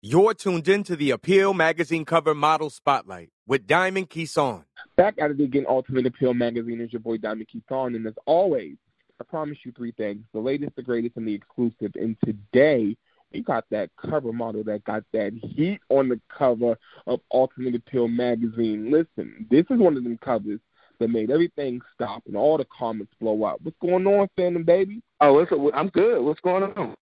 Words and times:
You're 0.00 0.32
tuned 0.32 0.68
in 0.68 0.84
to 0.84 0.94
the 0.94 1.10
Appeal 1.10 1.54
Magazine 1.54 2.04
cover 2.04 2.32
model 2.32 2.70
spotlight 2.70 3.30
with 3.48 3.66
Diamond 3.66 4.08
Keeson. 4.08 4.62
Back 4.96 5.16
at 5.20 5.32
it 5.32 5.40
again, 5.40 5.66
Ultimate 5.68 6.06
Appeal 6.06 6.34
Magazine 6.34 6.80
is 6.80 6.92
your 6.92 7.00
boy 7.00 7.16
Diamond 7.16 7.48
Keeson, 7.52 7.96
and 7.96 8.06
as 8.06 8.14
always, 8.24 8.76
I 9.20 9.24
promise 9.24 9.58
you 9.64 9.72
three 9.72 9.90
things: 9.90 10.22
the 10.32 10.38
latest, 10.38 10.76
the 10.76 10.84
greatest, 10.84 11.16
and 11.16 11.26
the 11.26 11.34
exclusive. 11.34 11.90
And 11.96 12.16
today, 12.24 12.96
we 13.32 13.40
got 13.42 13.64
that 13.70 13.90
cover 14.00 14.32
model 14.32 14.62
that 14.64 14.84
got 14.84 15.02
that 15.14 15.32
heat 15.32 15.80
on 15.88 16.08
the 16.08 16.20
cover 16.28 16.78
of 17.08 17.18
Ultimate 17.32 17.74
Appeal 17.74 18.06
Magazine. 18.06 18.92
Listen, 18.92 19.48
this 19.50 19.66
is 19.68 19.80
one 19.80 19.96
of 19.96 20.04
them 20.04 20.16
covers 20.18 20.60
that 21.00 21.10
made 21.10 21.32
everything 21.32 21.80
stop 21.92 22.22
and 22.28 22.36
all 22.36 22.56
the 22.56 22.66
comments 22.66 23.12
blow 23.20 23.42
up. 23.42 23.58
What's 23.64 23.76
going 23.80 24.06
on, 24.06 24.28
Phantom 24.36 24.62
Baby? 24.62 25.02
Oh, 25.20 25.40
it's 25.40 25.50
a, 25.50 25.70
I'm 25.74 25.88
good. 25.88 26.22
What's 26.22 26.40
going 26.40 26.62
on? 26.62 26.94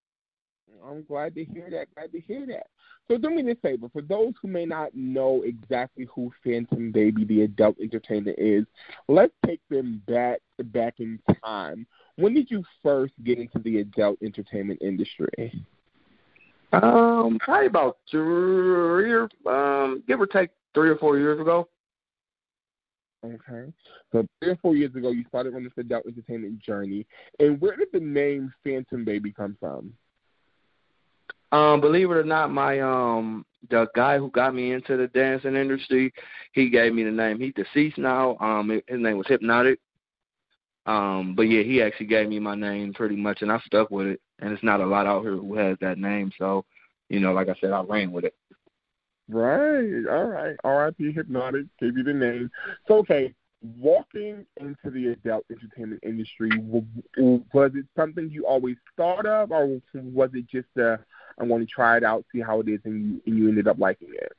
I'm 0.88 1.02
glad 1.02 1.34
to 1.34 1.44
hear 1.44 1.68
that. 1.70 1.94
Glad 1.94 2.12
to 2.12 2.20
hear 2.20 2.46
that. 2.46 2.68
So 3.08 3.16
do 3.18 3.30
me 3.30 3.42
this 3.42 3.56
favor, 3.62 3.88
for 3.92 4.02
those 4.02 4.32
who 4.42 4.48
may 4.48 4.66
not 4.66 4.94
know 4.94 5.42
exactly 5.42 6.08
who 6.12 6.32
Phantom 6.42 6.90
Baby, 6.90 7.24
the 7.24 7.42
adult 7.42 7.76
entertainer, 7.80 8.34
is, 8.36 8.64
let's 9.08 9.32
take 9.44 9.60
them 9.70 10.02
back 10.08 10.40
back 10.64 10.94
in 10.98 11.20
time. 11.44 11.86
When 12.16 12.34
did 12.34 12.50
you 12.50 12.64
first 12.82 13.14
get 13.22 13.38
into 13.38 13.60
the 13.60 13.78
adult 13.78 14.18
entertainment 14.22 14.82
industry? 14.82 15.64
Um, 16.72 17.38
probably 17.38 17.66
about 17.66 17.98
three 18.10 19.12
or 19.12 19.28
um, 19.46 20.02
give 20.08 20.20
or 20.20 20.26
take 20.26 20.50
three 20.74 20.90
or 20.90 20.96
four 20.96 21.18
years 21.18 21.40
ago. 21.40 21.68
Okay. 23.24 23.72
So 24.12 24.26
three 24.40 24.50
or 24.50 24.56
four 24.56 24.76
years 24.76 24.94
ago, 24.94 25.10
you 25.10 25.24
started 25.28 25.54
on 25.54 25.64
this 25.64 25.72
adult 25.78 26.06
entertainment 26.06 26.58
journey. 26.58 27.06
And 27.38 27.60
where 27.60 27.76
did 27.76 27.88
the 27.92 28.00
name 28.00 28.52
Phantom 28.64 29.04
Baby 29.04 29.32
come 29.32 29.56
from? 29.60 29.92
Um, 31.56 31.80
believe 31.80 32.10
it 32.10 32.14
or 32.14 32.24
not, 32.24 32.50
my 32.50 32.80
um 32.80 33.46
the 33.70 33.86
guy 33.94 34.18
who 34.18 34.30
got 34.30 34.54
me 34.54 34.72
into 34.72 34.96
the 34.96 35.08
dancing 35.08 35.56
industry, 35.56 36.12
he 36.52 36.68
gave 36.68 36.92
me 36.92 37.02
the 37.02 37.10
name. 37.10 37.40
He 37.40 37.52
deceased 37.52 37.98
now. 37.98 38.36
Um, 38.38 38.68
his 38.68 39.00
name 39.00 39.16
was 39.16 39.26
Hypnotic. 39.26 39.80
Um, 40.84 41.34
but 41.34 41.42
yeah, 41.42 41.62
he 41.62 41.82
actually 41.82 42.06
gave 42.06 42.28
me 42.28 42.38
my 42.38 42.54
name 42.54 42.92
pretty 42.94 43.16
much, 43.16 43.42
and 43.42 43.50
I 43.50 43.58
stuck 43.66 43.90
with 43.90 44.06
it. 44.06 44.20
And 44.38 44.52
it's 44.52 44.62
not 44.62 44.80
a 44.80 44.86
lot 44.86 45.06
out 45.06 45.22
here 45.22 45.36
who 45.36 45.56
has 45.56 45.78
that 45.80 45.98
name, 45.98 46.30
so 46.38 46.64
you 47.08 47.20
know, 47.20 47.32
like 47.32 47.48
I 47.48 47.54
said, 47.60 47.72
I 47.72 47.80
ran 47.80 48.12
with 48.12 48.24
it. 48.24 48.34
Right. 49.28 50.06
All 50.08 50.26
right. 50.26 50.56
R.I.P. 50.62 51.12
Hypnotic 51.12 51.66
gave 51.80 51.96
you 51.96 52.04
the 52.04 52.12
name. 52.12 52.50
So 52.86 52.98
okay, 52.98 53.34
walking 53.78 54.46
into 54.58 54.90
the 54.90 55.08
adult 55.08 55.44
entertainment 55.50 56.00
industry, 56.04 56.50
was 56.58 57.70
it 57.74 57.86
something 57.96 58.30
you 58.30 58.46
always 58.46 58.76
thought 58.96 59.26
of, 59.26 59.50
or 59.50 59.80
was 59.94 60.30
it 60.34 60.46
just 60.48 60.68
a 60.78 60.98
I 61.38 61.44
want 61.44 61.66
to 61.66 61.72
try 61.72 61.96
it 61.96 62.04
out, 62.04 62.24
see 62.32 62.40
how 62.40 62.60
it 62.60 62.68
is, 62.68 62.80
and 62.84 63.04
you 63.04 63.20
and 63.26 63.38
you 63.38 63.48
ended 63.48 63.68
up 63.68 63.78
liking 63.78 64.08
it? 64.12 64.32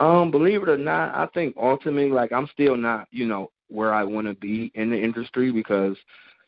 Um, 0.00 0.30
believe 0.30 0.62
it 0.62 0.68
or 0.68 0.78
not, 0.78 1.14
I 1.14 1.26
think 1.34 1.54
ultimately, 1.60 2.10
like 2.10 2.32
I'm 2.32 2.48
still 2.52 2.76
not, 2.76 3.06
you 3.10 3.26
know, 3.26 3.50
where 3.68 3.92
I 3.92 4.02
want 4.02 4.26
to 4.26 4.34
be 4.34 4.72
in 4.74 4.90
the 4.90 5.00
industry 5.00 5.52
because, 5.52 5.96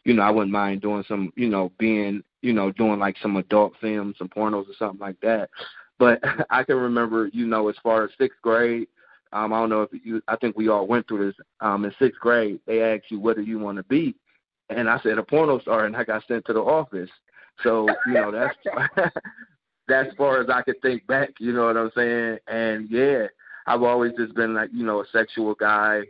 you 0.05 0.15
know, 0.15 0.23
I 0.23 0.31
wouldn't 0.31 0.51
mind 0.51 0.81
doing 0.81 1.05
some, 1.07 1.33
you 1.37 1.49
know, 1.49 1.71
being, 1.79 2.23
you 2.41 2.55
know, 2.55 2.73
doing 2.73 2.99
like 2.99 3.17
some 3.21 3.37
adult 3.37 3.75
films, 3.81 4.17
some 4.19 4.29
pornos 4.29 4.69
or 4.69 4.75
something 4.79 5.01
like 5.01 5.21
that. 5.21 5.51
But 5.99 6.21
I 6.51 6.65
can 6.65 6.77
remember, 6.77 7.29
you 7.33 7.47
know, 7.47 7.69
as 7.69 7.77
far 7.83 8.05
as 8.05 8.11
sixth 8.19 8.41
grade, 8.41 8.89
um, 9.33 9.53
I 9.53 9.61
don't 9.61 9.71
know 9.71 9.83
if 9.83 9.91
you, 10.05 10.21
I 10.29 10.37
think 10.37 10.57
we 10.57 10.69
all 10.69 10.87
went 10.87 11.09
through 11.09 11.27
this. 11.27 11.37
Um, 11.61 11.85
in 11.85 11.93
sixth 11.99 12.21
grade, 12.21 12.61
they 12.67 12.83
asked 12.83 13.11
you, 13.11 13.19
what 13.19 13.37
do 13.37 13.43
you 13.43 13.59
want 13.59 13.79
to 13.79 13.85
be? 13.85 14.15
And 14.69 14.89
I 14.89 14.99
said 15.01 15.19
a 15.19 15.23
porno 15.23 15.59
star, 15.61 15.87
and 15.87 15.97
I 15.97 16.05
got 16.05 16.27
sent 16.27 16.45
to 16.47 16.53
the 16.53 16.61
office. 16.61 17.11
So 17.63 17.87
you 18.07 18.15
know 18.15 18.31
that's 18.31 19.13
that's 19.89 20.15
far 20.17 20.41
as 20.41 20.49
I 20.49 20.63
could 20.63 20.81
think 20.81 21.07
back. 21.07 21.31
You 21.39 21.53
know 21.53 21.67
what 21.67 21.77
I'm 21.77 21.91
saying? 21.95 22.39
And 22.47 22.89
yeah, 22.91 23.27
I've 23.67 23.83
always 23.83 24.13
just 24.17 24.35
been 24.35 24.55
like 24.55 24.71
you 24.73 24.85
know 24.85 25.01
a 25.01 25.07
sexual 25.13 25.55
guy. 25.55 26.03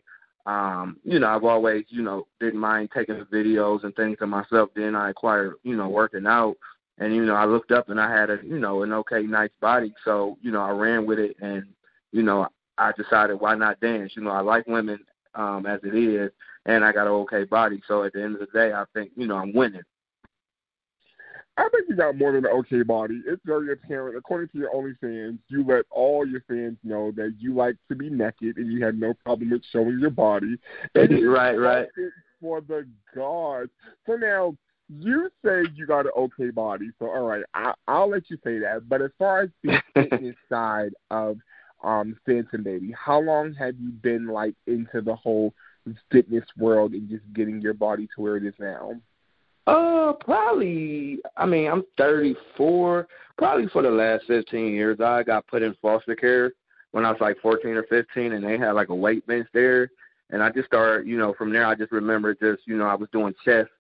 Um, 0.44 0.96
you 1.04 1.20
know, 1.20 1.28
I've 1.28 1.44
always, 1.44 1.84
you 1.88 2.02
know, 2.02 2.26
didn't 2.40 2.58
mind 2.58 2.90
taking 2.92 3.16
the 3.16 3.24
videos 3.24 3.84
and 3.84 3.94
things 3.94 4.18
of 4.20 4.28
myself. 4.28 4.70
Then 4.74 4.96
I 4.96 5.10
acquired, 5.10 5.54
you 5.62 5.76
know, 5.76 5.88
working 5.88 6.26
out. 6.26 6.56
And, 6.98 7.14
you 7.14 7.24
know, 7.24 7.34
I 7.34 7.44
looked 7.44 7.70
up 7.70 7.88
and 7.90 8.00
I 8.00 8.10
had 8.10 8.28
a, 8.28 8.38
you 8.42 8.58
know, 8.58 8.82
an 8.82 8.92
okay, 8.92 9.22
nice 9.22 9.50
body. 9.60 9.94
So, 10.04 10.36
you 10.42 10.50
know, 10.50 10.60
I 10.60 10.70
ran 10.70 11.06
with 11.06 11.20
it 11.20 11.36
and, 11.40 11.64
you 12.10 12.24
know, 12.24 12.48
I 12.82 12.92
decided 13.00 13.40
why 13.40 13.54
not 13.54 13.80
dance? 13.80 14.12
You 14.16 14.22
know, 14.22 14.30
I 14.30 14.40
like 14.40 14.66
women 14.66 15.00
um 15.34 15.66
as 15.66 15.80
it 15.82 15.94
is 15.94 16.30
and 16.66 16.84
I 16.84 16.92
got 16.92 17.06
an 17.06 17.12
okay 17.12 17.44
body. 17.44 17.82
So 17.88 18.04
at 18.04 18.12
the 18.12 18.22
end 18.22 18.34
of 18.34 18.40
the 18.40 18.58
day 18.58 18.72
I 18.72 18.84
think, 18.94 19.12
you 19.16 19.26
know, 19.26 19.36
I'm 19.36 19.52
winning. 19.52 19.82
I 21.58 21.68
think 21.68 21.84
you 21.88 21.96
got 21.96 22.16
more 22.16 22.32
than 22.32 22.46
an 22.46 22.52
okay 22.52 22.82
body. 22.82 23.22
It's 23.26 23.42
very 23.44 23.72
apparent. 23.72 24.16
According 24.16 24.48
to 24.48 24.58
your 24.58 24.70
OnlyFans, 24.70 25.38
you 25.48 25.64
let 25.66 25.84
all 25.90 26.26
your 26.26 26.40
fans 26.48 26.78
know 26.82 27.12
that 27.16 27.34
you 27.38 27.54
like 27.54 27.76
to 27.88 27.94
be 27.94 28.08
naked 28.08 28.56
and 28.56 28.72
you 28.72 28.82
had 28.82 28.98
no 28.98 29.12
problem 29.22 29.50
with 29.50 29.62
showing 29.70 29.98
your 29.98 30.10
body. 30.10 30.56
And 30.94 31.30
right, 31.30 31.54
right. 31.54 31.88
For 32.40 32.62
the 32.62 32.86
gods. 33.14 33.70
So 34.06 34.14
now, 34.16 34.56
you 34.88 35.30
say 35.44 35.64
you 35.74 35.86
got 35.86 36.06
an 36.06 36.12
okay 36.16 36.50
body. 36.50 36.90
So 36.98 37.06
all 37.06 37.26
right, 37.26 37.44
I, 37.54 37.74
I'll 37.86 38.10
let 38.10 38.30
you 38.30 38.38
say 38.42 38.58
that. 38.58 38.88
But 38.88 39.02
as 39.02 39.10
far 39.18 39.42
as 39.42 39.50
the 39.62 39.80
fitness 39.94 40.36
side 40.48 40.92
of 41.10 41.38
um 41.82 42.16
Phantom 42.26 42.62
Baby, 42.62 42.94
how 42.98 43.20
long 43.20 43.54
have 43.54 43.74
you 43.80 43.90
been 43.90 44.26
like 44.26 44.54
into 44.66 45.00
the 45.00 45.14
whole 45.14 45.54
fitness 46.10 46.44
world 46.56 46.92
and 46.92 47.08
just 47.08 47.24
getting 47.34 47.60
your 47.60 47.74
body 47.74 48.08
to 48.14 48.22
where 48.22 48.36
it 48.36 48.44
is 48.44 48.54
now? 48.58 48.94
Uh, 49.66 50.12
probably. 50.12 51.20
I 51.36 51.46
mean, 51.46 51.70
I'm 51.70 51.84
34. 51.98 53.06
Probably 53.38 53.68
for 53.68 53.82
the 53.82 53.90
last 53.90 54.24
15 54.26 54.72
years, 54.72 55.00
I 55.00 55.22
got 55.22 55.46
put 55.46 55.62
in 55.62 55.74
foster 55.80 56.16
care 56.16 56.52
when 56.90 57.04
I 57.04 57.10
was 57.10 57.20
like 57.20 57.40
14 57.40 57.70
or 57.70 57.84
15, 57.84 58.32
and 58.32 58.44
they 58.44 58.58
had 58.58 58.72
like 58.72 58.90
a 58.90 58.94
weight 58.94 59.26
bench 59.26 59.48
there, 59.54 59.90
and 60.30 60.42
I 60.42 60.50
just 60.50 60.66
started. 60.66 61.06
You 61.06 61.16
know, 61.16 61.34
from 61.34 61.52
there, 61.52 61.66
I 61.66 61.74
just 61.74 61.92
remember 61.92 62.34
just 62.34 62.66
you 62.66 62.76
know 62.76 62.86
I 62.86 62.94
was 62.94 63.08
doing 63.12 63.34
chest 63.44 63.70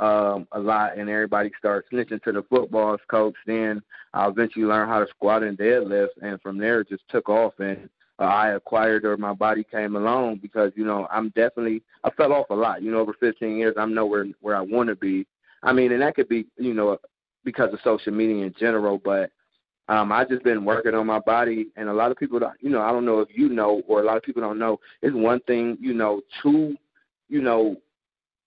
um 0.00 0.48
a 0.52 0.58
lot, 0.58 0.98
and 0.98 1.08
everybody 1.08 1.50
starts 1.58 1.88
snitching 1.92 2.22
to 2.24 2.32
the 2.32 2.42
football 2.50 2.96
coach. 3.08 3.34
Then 3.46 3.82
I 4.12 4.28
eventually 4.28 4.64
learned 4.64 4.90
how 4.90 5.00
to 5.00 5.06
squat 5.08 5.42
and 5.42 5.56
deadlift, 5.56 6.08
and 6.22 6.40
from 6.40 6.58
there 6.58 6.80
it 6.80 6.88
just 6.88 7.08
took 7.08 7.28
off 7.28 7.54
and 7.58 7.88
uh, 8.18 8.24
I 8.24 8.50
acquired 8.50 9.04
or 9.04 9.16
my 9.16 9.32
body 9.32 9.64
came 9.64 9.96
along 9.96 10.40
because 10.42 10.72
you 10.74 10.84
know 10.84 11.06
I'm 11.10 11.28
definitely 11.30 11.82
I 12.04 12.10
fell 12.10 12.32
off 12.32 12.50
a 12.50 12.54
lot. 12.54 12.82
You 12.82 12.90
know, 12.90 12.98
over 12.98 13.14
15 13.18 13.56
years, 13.56 13.74
I'm 13.78 13.94
nowhere 13.94 14.26
where 14.40 14.56
I 14.56 14.60
want 14.60 14.88
to 14.88 14.96
be. 14.96 15.26
I 15.62 15.72
mean, 15.72 15.92
and 15.92 16.02
that 16.02 16.16
could 16.16 16.28
be 16.28 16.46
you 16.58 16.74
know 16.74 16.98
because 17.44 17.72
of 17.72 17.80
social 17.82 18.12
media 18.12 18.44
in 18.44 18.54
general, 18.58 19.00
but 19.04 19.30
um, 19.90 20.12
I 20.12 20.24
just 20.24 20.44
been 20.44 20.64
working 20.64 20.94
on 20.94 21.06
my 21.06 21.18
body, 21.18 21.66
and 21.76 21.88
a 21.88 21.92
lot 21.92 22.12
of 22.12 22.16
people, 22.16 22.40
you 22.60 22.70
know, 22.70 22.80
I 22.80 22.92
don't 22.92 23.04
know 23.04 23.18
if 23.20 23.28
you 23.34 23.48
know, 23.48 23.82
or 23.88 24.00
a 24.00 24.04
lot 24.04 24.16
of 24.16 24.22
people 24.22 24.40
don't 24.40 24.58
know. 24.58 24.78
It's 25.02 25.16
one 25.16 25.40
thing, 25.48 25.76
you 25.80 25.94
know, 25.94 26.20
to, 26.42 26.76
you 27.28 27.42
know, 27.42 27.76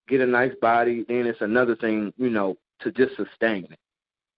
get 0.08 0.22
a 0.22 0.25
nice 0.25 0.53
body. 0.62 1.06
Then 1.08 1.25
it's 1.28 1.41
another 1.41 1.75
thing, 1.75 2.14
you 2.18 2.30
know, 2.30 2.58
to 2.81 2.91
just 2.91 3.16
sustain 3.16 3.66
it 3.66 3.80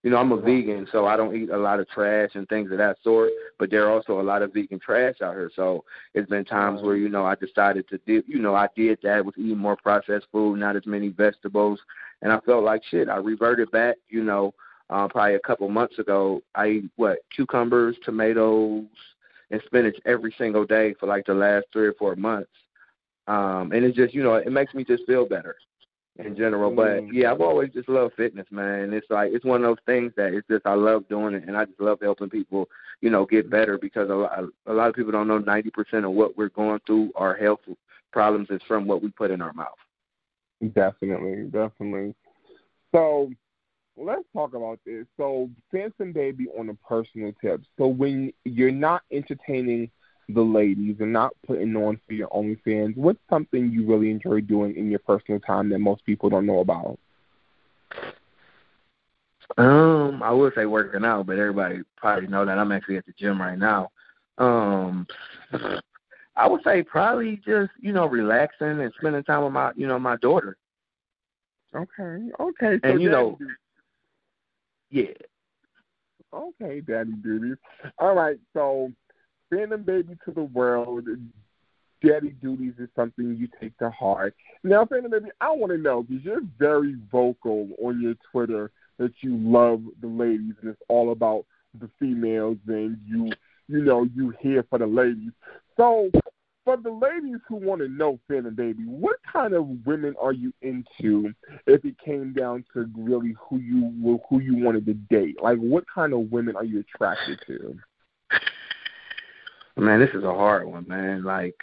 you 0.06 0.12
know, 0.12 0.18
I'm 0.18 0.30
a 0.30 0.40
vegan, 0.40 0.86
so 0.92 1.06
I 1.06 1.16
don't 1.16 1.34
eat 1.34 1.50
a 1.50 1.56
lot 1.56 1.80
of 1.80 1.88
trash 1.88 2.30
and 2.34 2.48
things 2.48 2.70
of 2.70 2.78
that 2.78 2.96
sort. 3.02 3.32
But 3.58 3.72
there 3.72 3.84
are 3.84 3.90
also 3.90 4.20
a 4.20 4.22
lot 4.22 4.40
of 4.40 4.54
vegan 4.54 4.78
trash 4.78 5.16
out 5.20 5.34
here. 5.34 5.50
So 5.56 5.82
it's 6.14 6.30
been 6.30 6.44
times 6.44 6.80
where 6.80 6.94
you 6.94 7.08
know 7.08 7.24
I 7.24 7.34
decided 7.34 7.88
to 7.88 7.98
do, 8.06 8.22
you 8.24 8.38
know, 8.38 8.54
I 8.54 8.68
did 8.76 9.00
that 9.02 9.26
with 9.26 9.36
eating 9.36 9.58
more 9.58 9.74
processed 9.74 10.28
food, 10.30 10.60
not 10.60 10.76
as 10.76 10.86
many 10.86 11.08
vegetables, 11.08 11.80
and 12.22 12.30
I 12.30 12.38
felt 12.46 12.62
like 12.62 12.84
shit. 12.84 13.08
I 13.08 13.16
reverted 13.16 13.68
back, 13.72 13.96
you 14.08 14.22
know, 14.22 14.54
uh, 14.90 15.08
probably 15.08 15.34
a 15.34 15.40
couple 15.40 15.68
months 15.68 15.98
ago. 15.98 16.40
I 16.54 16.68
eat 16.68 16.90
what 16.94 17.18
cucumbers, 17.34 17.96
tomatoes, 18.04 18.84
and 19.50 19.60
spinach 19.66 19.96
every 20.04 20.32
single 20.38 20.66
day 20.66 20.94
for 21.00 21.06
like 21.06 21.26
the 21.26 21.34
last 21.34 21.66
three 21.72 21.88
or 21.88 21.94
four 21.94 22.14
months. 22.14 22.52
Um, 23.26 23.72
and 23.72 23.84
it's 23.84 23.96
just, 23.96 24.14
you 24.14 24.22
know, 24.22 24.34
it 24.34 24.52
makes 24.52 24.74
me 24.74 24.84
just 24.84 25.04
feel 25.06 25.26
better 25.26 25.56
in 26.18 26.36
general. 26.36 26.70
But 26.70 27.02
mm. 27.02 27.10
yeah, 27.12 27.32
I've 27.32 27.40
always 27.40 27.72
just 27.72 27.88
loved 27.88 28.14
fitness, 28.14 28.46
man. 28.50 28.92
It's 28.92 29.08
like 29.10 29.32
it's 29.32 29.44
one 29.44 29.62
of 29.64 29.68
those 29.68 29.84
things 29.86 30.12
that 30.16 30.32
it's 30.32 30.46
just 30.48 30.66
I 30.66 30.74
love 30.74 31.08
doing 31.08 31.34
it, 31.34 31.44
and 31.46 31.56
I 31.56 31.64
just 31.64 31.80
love 31.80 31.98
helping 32.00 32.30
people, 32.30 32.68
you 33.00 33.10
know, 33.10 33.26
get 33.26 33.50
better 33.50 33.78
because 33.78 34.10
a 34.10 34.14
lot 34.14 34.44
a 34.66 34.72
lot 34.72 34.88
of 34.88 34.94
people 34.94 35.12
don't 35.12 35.28
know 35.28 35.38
ninety 35.38 35.70
percent 35.70 36.04
of 36.04 36.12
what 36.12 36.36
we're 36.36 36.48
going 36.50 36.80
through, 36.86 37.12
our 37.16 37.34
health 37.34 37.60
problems, 38.12 38.48
is 38.50 38.62
from 38.66 38.86
what 38.86 39.02
we 39.02 39.10
put 39.10 39.30
in 39.30 39.42
our 39.42 39.52
mouth. 39.52 39.68
Definitely, 40.72 41.44
definitely. 41.44 42.14
So 42.94 43.30
let's 43.96 44.24
talk 44.32 44.54
about 44.54 44.78
this. 44.86 45.06
So, 45.16 45.50
Phantom 45.70 46.12
Baby 46.12 46.46
on 46.58 46.68
a 46.70 46.74
personal 46.74 47.32
tip. 47.40 47.62
So, 47.78 47.86
when 47.86 48.32
you're 48.44 48.70
not 48.70 49.02
entertaining 49.10 49.90
the 50.28 50.42
ladies 50.42 50.96
and 51.00 51.12
not 51.12 51.32
putting 51.46 51.76
on 51.76 52.00
for 52.06 52.14
your 52.14 52.28
OnlyFans, 52.28 52.96
what's 52.96 53.18
something 53.30 53.70
you 53.70 53.86
really 53.86 54.10
enjoy 54.10 54.40
doing 54.40 54.76
in 54.76 54.90
your 54.90 54.98
personal 55.00 55.40
time 55.40 55.68
that 55.70 55.78
most 55.78 56.04
people 56.04 56.28
don't 56.28 56.46
know 56.46 56.60
about? 56.60 56.98
Um, 59.56 60.22
I 60.22 60.32
would 60.32 60.54
say 60.54 60.66
working 60.66 61.04
out, 61.04 61.26
but 61.26 61.38
everybody 61.38 61.82
probably 61.96 62.26
know 62.26 62.44
that 62.44 62.58
I'm 62.58 62.72
actually 62.72 62.96
at 62.96 63.06
the 63.06 63.14
gym 63.18 63.40
right 63.40 63.58
now. 63.58 63.90
Um, 64.38 65.06
I 66.36 66.46
would 66.46 66.62
say 66.64 66.82
probably 66.82 67.40
just 67.46 67.70
you 67.80 67.92
know 67.92 68.06
relaxing 68.06 68.80
and 68.80 68.92
spending 68.98 69.22
time 69.22 69.44
with 69.44 69.52
my 69.52 69.72
you 69.76 69.86
know 69.86 69.98
my 69.98 70.16
daughter. 70.16 70.56
Okay, 71.74 72.30
okay. 72.40 72.78
So 72.82 72.90
and 72.90 73.00
you 73.00 73.08
know, 73.08 73.38
yeah. 74.90 75.04
Okay, 76.34 76.80
daddy 76.80 77.12
duties. 77.22 77.56
All 77.98 78.14
right, 78.14 78.38
so 78.52 78.92
Phantom 79.50 79.82
Baby 79.82 80.16
to 80.24 80.32
the 80.32 80.44
world, 80.44 81.06
daddy 82.04 82.30
duties 82.42 82.74
is 82.78 82.88
something 82.96 83.36
you 83.36 83.48
take 83.60 83.76
to 83.78 83.90
heart. 83.90 84.34
Now, 84.62 84.84
Phantom 84.86 85.10
Baby, 85.10 85.30
I 85.40 85.50
want 85.52 85.72
to 85.72 85.78
know 85.78 86.02
because 86.02 86.24
you're 86.24 86.42
very 86.58 86.96
vocal 87.10 87.68
on 87.82 88.00
your 88.00 88.14
Twitter 88.30 88.70
that 88.98 89.12
you 89.20 89.36
love 89.36 89.82
the 90.00 90.08
ladies 90.08 90.54
and 90.60 90.70
it's 90.70 90.80
all 90.88 91.12
about 91.12 91.44
the 91.78 91.90
females 91.98 92.56
and 92.66 92.98
you 93.06 93.30
you 93.68 93.82
know 93.82 94.08
you 94.14 94.32
here 94.40 94.64
for 94.70 94.78
the 94.78 94.86
ladies. 94.86 95.32
So 95.76 96.10
for 96.64 96.76
the 96.76 96.90
ladies 96.90 97.40
who 97.48 97.56
want 97.56 97.80
to 97.80 97.88
know 97.88 98.18
Phantom 98.28 98.54
Baby, 98.54 98.84
what 98.84 99.16
kind 99.30 99.54
of 99.54 99.86
women 99.86 100.14
are 100.20 100.32
you 100.32 100.52
into 100.62 101.32
if 101.66 101.84
it 101.84 101.96
came 101.98 102.32
down 102.32 102.64
to 102.72 102.90
really 102.96 103.34
who 103.38 103.58
you 103.58 104.20
who 104.28 104.40
you 104.40 104.56
wanted 104.56 104.86
to 104.86 104.94
date? 104.94 105.42
Like 105.42 105.58
what 105.58 105.84
kind 105.92 106.12
of 106.12 106.32
women 106.32 106.56
are 106.56 106.64
you 106.64 106.80
attracted 106.80 107.40
to? 107.46 107.78
Man, 109.78 110.00
this 110.00 110.10
is 110.14 110.24
a 110.24 110.32
hard 110.32 110.66
one, 110.66 110.88
man. 110.88 111.22
Like, 111.22 111.54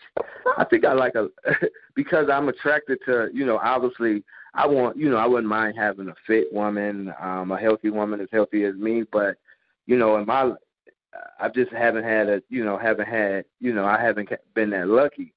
I 0.57 0.65
think 0.65 0.85
I 0.85 0.93
like 0.93 1.15
a 1.15 1.29
because 1.95 2.29
I'm 2.31 2.47
attracted 2.47 2.99
to, 3.05 3.29
you 3.33 3.45
know, 3.45 3.57
obviously 3.57 4.23
I 4.53 4.67
want, 4.67 4.97
you 4.97 5.09
know, 5.09 5.17
I 5.17 5.25
wouldn't 5.25 5.47
mind 5.47 5.75
having 5.77 6.09
a 6.09 6.15
fit 6.27 6.53
woman, 6.53 7.11
um, 7.19 7.51
a 7.51 7.59
healthy 7.59 7.89
woman 7.89 8.21
as 8.21 8.27
healthy 8.31 8.65
as 8.65 8.75
me, 8.75 9.03
but 9.11 9.37
you 9.87 9.97
know, 9.97 10.17
in 10.17 10.27
my, 10.27 10.53
I 11.39 11.49
just 11.49 11.71
haven't 11.71 12.03
had 12.03 12.29
a, 12.29 12.41
you 12.49 12.63
know, 12.63 12.77
haven't 12.77 13.07
had, 13.07 13.45
you 13.59 13.73
know, 13.73 13.85
I 13.85 13.99
haven't 13.99 14.29
been 14.53 14.69
that 14.71 14.87
lucky. 14.87 15.33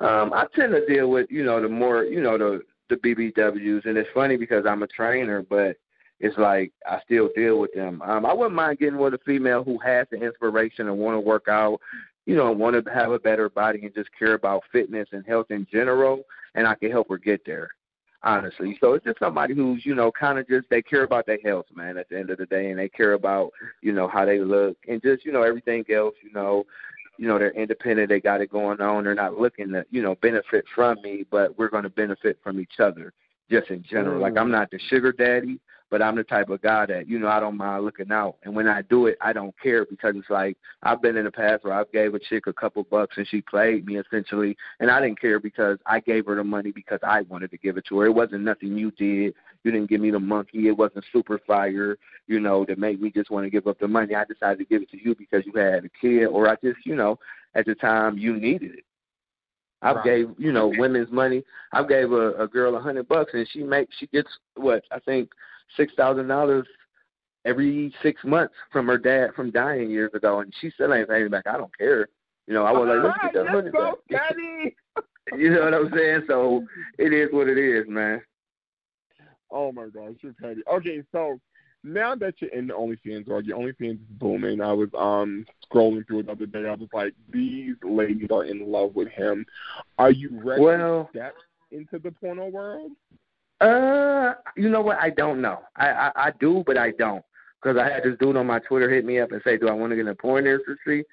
Um, 0.00 0.32
I 0.32 0.46
tend 0.56 0.72
to 0.72 0.86
deal 0.86 1.10
with, 1.10 1.30
you 1.30 1.44
know, 1.44 1.60
the 1.60 1.68
more, 1.68 2.04
you 2.04 2.22
know, 2.22 2.38
the 2.38 2.62
the 2.90 2.96
BBWs, 2.96 3.86
and 3.86 3.96
it's 3.96 4.10
funny 4.12 4.36
because 4.36 4.64
I'm 4.66 4.82
a 4.82 4.86
trainer, 4.86 5.42
but 5.42 5.76
it's 6.20 6.36
like 6.38 6.72
I 6.86 7.00
still 7.04 7.30
deal 7.34 7.58
with 7.58 7.72
them. 7.72 8.02
Um, 8.02 8.26
I 8.26 8.32
wouldn't 8.32 8.54
mind 8.54 8.78
getting 8.78 8.98
with 8.98 9.14
a 9.14 9.18
female 9.24 9.64
who 9.64 9.78
has 9.78 10.06
the 10.10 10.22
inspiration 10.22 10.88
and 10.88 10.98
want 10.98 11.16
to 11.16 11.20
work 11.20 11.48
out, 11.48 11.80
you 12.26 12.36
know, 12.36 12.50
want 12.52 12.82
to 12.84 12.90
have 12.90 13.12
a 13.12 13.18
better 13.18 13.48
body 13.48 13.80
and 13.82 13.94
just 13.94 14.10
care 14.18 14.34
about 14.34 14.62
fitness 14.72 15.08
and 15.12 15.26
health 15.26 15.50
in 15.50 15.66
general, 15.70 16.22
and 16.54 16.66
I 16.66 16.74
can 16.74 16.90
help 16.90 17.08
her 17.10 17.18
get 17.18 17.44
there. 17.44 17.70
Honestly, 18.22 18.78
so 18.80 18.94
it's 18.94 19.04
just 19.04 19.18
somebody 19.18 19.54
who's 19.54 19.84
you 19.84 19.94
know 19.94 20.10
kind 20.10 20.38
of 20.38 20.48
just 20.48 20.66
they 20.70 20.80
care 20.80 21.02
about 21.02 21.26
their 21.26 21.38
health, 21.44 21.66
man. 21.74 21.98
At 21.98 22.08
the 22.08 22.18
end 22.18 22.30
of 22.30 22.38
the 22.38 22.46
day, 22.46 22.70
and 22.70 22.78
they 22.78 22.88
care 22.88 23.12
about 23.12 23.50
you 23.82 23.92
know 23.92 24.08
how 24.08 24.24
they 24.24 24.40
look 24.40 24.78
and 24.88 25.02
just 25.02 25.26
you 25.26 25.32
know 25.32 25.42
everything 25.42 25.84
else. 25.94 26.14
You 26.22 26.32
know, 26.32 26.64
you 27.18 27.28
know 27.28 27.38
they're 27.38 27.50
independent, 27.50 28.08
they 28.08 28.20
got 28.20 28.40
it 28.40 28.50
going 28.50 28.80
on. 28.80 29.04
They're 29.04 29.14
not 29.14 29.38
looking 29.38 29.72
to 29.72 29.84
you 29.90 30.02
know 30.02 30.14
benefit 30.16 30.64
from 30.74 31.02
me, 31.02 31.26
but 31.30 31.58
we're 31.58 31.68
going 31.68 31.82
to 31.82 31.90
benefit 31.90 32.38
from 32.42 32.58
each 32.58 32.80
other 32.80 33.12
just 33.50 33.70
in 33.70 33.82
general. 33.82 34.18
Mm. 34.18 34.22
Like 34.22 34.38
I'm 34.38 34.50
not 34.50 34.70
the 34.70 34.78
sugar 34.88 35.12
daddy, 35.12 35.60
but 35.94 36.02
I'm 36.02 36.16
the 36.16 36.24
type 36.24 36.50
of 36.50 36.60
guy 36.60 36.86
that 36.86 37.08
you 37.08 37.20
know 37.20 37.28
I 37.28 37.38
don't 37.38 37.56
mind 37.56 37.84
looking 37.84 38.10
out, 38.10 38.38
and 38.42 38.52
when 38.52 38.66
I 38.66 38.82
do 38.82 39.06
it, 39.06 39.16
I 39.20 39.32
don't 39.32 39.54
care 39.62 39.86
because 39.86 40.16
it's 40.16 40.28
like 40.28 40.56
I've 40.82 41.00
been 41.00 41.16
in 41.16 41.24
the 41.24 41.30
past 41.30 41.62
where 41.62 41.72
I 41.72 41.84
gave 41.92 42.14
a 42.14 42.18
chick 42.18 42.48
a 42.48 42.52
couple 42.52 42.82
bucks 42.82 43.16
and 43.16 43.28
she 43.28 43.40
played 43.42 43.86
me 43.86 43.98
essentially, 43.98 44.56
and 44.80 44.90
I 44.90 45.00
didn't 45.00 45.20
care 45.20 45.38
because 45.38 45.78
I 45.86 46.00
gave 46.00 46.26
her 46.26 46.34
the 46.34 46.42
money 46.42 46.72
because 46.72 46.98
I 47.04 47.20
wanted 47.20 47.52
to 47.52 47.58
give 47.58 47.76
it 47.76 47.84
to 47.90 48.00
her. 48.00 48.06
It 48.06 48.12
wasn't 48.12 48.42
nothing 48.42 48.76
you 48.76 48.90
did. 48.90 49.34
You 49.62 49.70
didn't 49.70 49.88
give 49.88 50.00
me 50.00 50.10
the 50.10 50.18
monkey. 50.18 50.66
It 50.66 50.76
wasn't 50.76 51.04
super 51.12 51.38
fire, 51.46 51.96
you 52.26 52.40
know, 52.40 52.64
that 52.64 52.76
made 52.76 53.00
me 53.00 53.12
just 53.12 53.30
want 53.30 53.46
to 53.46 53.50
give 53.50 53.68
up 53.68 53.78
the 53.78 53.86
money. 53.86 54.16
I 54.16 54.24
decided 54.24 54.58
to 54.58 54.64
give 54.64 54.82
it 54.82 54.90
to 54.90 55.00
you 55.00 55.14
because 55.14 55.46
you 55.46 55.52
had 55.52 55.84
a 55.84 55.88
kid, 56.00 56.24
or 56.24 56.48
I 56.48 56.56
just, 56.56 56.84
you 56.84 56.96
know, 56.96 57.20
at 57.54 57.66
the 57.66 57.76
time 57.76 58.18
you 58.18 58.34
needed 58.34 58.78
it. 58.78 58.84
I've 59.80 59.96
right. 59.96 60.04
gave 60.04 60.30
you 60.38 60.50
know 60.50 60.72
women's 60.76 61.12
money. 61.12 61.44
I've 61.72 61.88
gave 61.88 62.10
a, 62.10 62.32
a 62.32 62.48
girl 62.48 62.74
a 62.74 62.80
hundred 62.80 63.06
bucks 63.06 63.32
and 63.34 63.46
she 63.52 63.62
makes 63.62 63.94
she 64.00 64.06
gets 64.08 64.28
what 64.56 64.82
I 64.90 64.98
think 64.98 65.30
six 65.76 65.92
thousand 65.96 66.28
dollars 66.28 66.66
every 67.44 67.94
six 68.02 68.22
months 68.24 68.54
from 68.72 68.86
her 68.86 68.98
dad 68.98 69.34
from 69.34 69.50
dying 69.50 69.90
years 69.90 70.10
ago, 70.14 70.40
and 70.40 70.52
she 70.60 70.70
still 70.70 70.94
ain't 70.94 71.08
paying 71.08 71.30
back. 71.30 71.46
I 71.46 71.56
don't 71.56 71.76
care. 71.76 72.08
You 72.46 72.54
know, 72.54 72.64
I 72.64 72.72
was 72.72 72.88
like, 72.88 73.04
let's 73.04 73.34
get 73.34 73.44
that 73.44 73.52
money 73.52 73.70
back. 73.70 73.94
Daddy. 74.10 74.76
you 75.36 75.50
know 75.50 75.64
what 75.64 75.74
I'm 75.74 75.92
saying? 75.94 76.22
So 76.26 76.64
it 76.98 77.12
is 77.12 77.28
what 77.32 77.48
it 77.48 77.58
is, 77.58 77.86
man. 77.88 78.22
Oh 79.50 79.72
my 79.72 79.88
gosh, 79.88 80.14
you're 80.20 80.32
petty. 80.34 80.62
Okay, 80.70 81.02
so 81.12 81.38
now 81.84 82.14
that 82.14 82.34
you're 82.40 82.50
in 82.50 82.66
the 82.66 82.74
OnlyFans 82.74 83.28
or 83.28 83.40
your 83.42 83.58
OnlyFans 83.58 83.94
is 83.94 84.18
booming, 84.18 84.60
I 84.60 84.72
was 84.72 84.88
um 84.98 85.46
scrolling 85.70 86.06
through 86.06 86.20
it 86.20 86.26
the 86.26 86.32
other 86.32 86.46
day. 86.46 86.66
I 86.66 86.74
was 86.74 86.88
like, 86.92 87.14
these 87.30 87.74
ladies 87.82 88.28
are 88.32 88.44
in 88.44 88.70
love 88.70 88.94
with 88.94 89.08
him. 89.08 89.46
Are 89.98 90.10
you 90.10 90.40
ready 90.42 90.62
well, 90.62 91.04
to 91.04 91.10
step 91.10 91.34
into 91.70 91.98
the 91.98 92.10
porno 92.10 92.48
world? 92.48 92.92
Uh, 93.60 94.34
you 94.56 94.68
know 94.68 94.80
what? 94.80 94.98
I 94.98 95.10
don't 95.10 95.40
know. 95.40 95.60
I 95.76 95.88
I, 95.88 96.12
I 96.16 96.32
do, 96.40 96.62
but 96.66 96.76
I 96.76 96.90
don't. 96.92 97.24
Because 97.62 97.78
I 97.78 97.88
had 97.88 98.02
this 98.02 98.18
dude 98.20 98.36
on 98.36 98.46
my 98.46 98.58
Twitter 98.58 98.90
hit 98.90 99.04
me 99.04 99.20
up 99.20 99.32
and 99.32 99.40
say, 99.44 99.56
"Do 99.56 99.68
I 99.68 99.72
want 99.72 99.90
to 99.90 99.96
get 99.96 100.02
in 100.02 100.06
the 100.06 100.14
porn 100.14 100.46
industry?" 100.46 101.04